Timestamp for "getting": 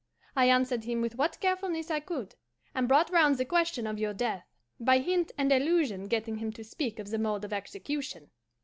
6.07-6.37